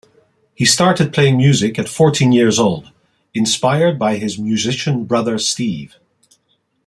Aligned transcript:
He 0.55 0.65
started 0.65 1.13
playing 1.13 1.37
music 1.37 1.77
at 1.77 1.87
fourteen 1.87 2.31
years 2.31 2.57
old, 2.57 2.89
inspired 3.35 3.99
by 3.99 4.15
his 4.15 4.35
musician 4.39 5.05
brother, 5.05 5.37
Steve. 5.37 5.95